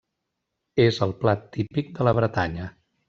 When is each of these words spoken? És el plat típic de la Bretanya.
És 0.85 0.97
el 1.07 1.13
plat 1.19 1.45
típic 1.59 1.93
de 2.01 2.09
la 2.09 2.15
Bretanya. 2.21 2.73